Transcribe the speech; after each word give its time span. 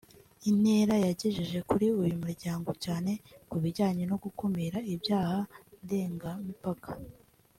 intera 0.49 0.95
yagejeje 1.05 1.59
kuri 1.69 1.85
uyu 2.01 2.15
muryango 2.23 2.69
cyane 2.83 3.11
ku 3.49 3.55
bijyanye 3.63 4.03
no 4.11 4.15
gukumira 4.23 4.77
ibyaha 4.93 5.37
ndengamipaka 5.83 6.91